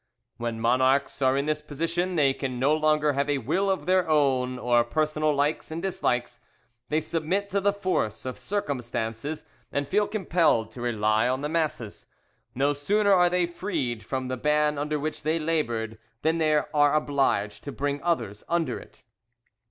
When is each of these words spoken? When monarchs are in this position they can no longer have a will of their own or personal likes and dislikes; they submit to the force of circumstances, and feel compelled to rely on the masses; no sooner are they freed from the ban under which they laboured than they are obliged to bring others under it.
When 0.37 0.59
monarchs 0.59 1.21
are 1.21 1.37
in 1.37 1.45
this 1.45 1.61
position 1.61 2.15
they 2.15 2.33
can 2.33 2.57
no 2.57 2.73
longer 2.75 3.13
have 3.13 3.29
a 3.29 3.37
will 3.37 3.69
of 3.69 3.85
their 3.85 4.09
own 4.09 4.57
or 4.57 4.83
personal 4.83 5.31
likes 5.31 5.69
and 5.69 5.79
dislikes; 5.79 6.39
they 6.89 6.99
submit 6.99 7.49
to 7.49 7.61
the 7.61 7.71
force 7.71 8.25
of 8.25 8.39
circumstances, 8.39 9.43
and 9.71 9.87
feel 9.87 10.07
compelled 10.07 10.71
to 10.71 10.81
rely 10.81 11.27
on 11.29 11.41
the 11.41 11.49
masses; 11.49 12.07
no 12.55 12.73
sooner 12.73 13.13
are 13.13 13.29
they 13.29 13.45
freed 13.45 14.03
from 14.03 14.27
the 14.27 14.37
ban 14.37 14.79
under 14.79 14.97
which 14.97 15.21
they 15.21 15.37
laboured 15.37 15.99
than 16.23 16.39
they 16.39 16.55
are 16.55 16.95
obliged 16.95 17.63
to 17.65 17.71
bring 17.71 18.01
others 18.01 18.43
under 18.49 18.79
it. 18.79 19.03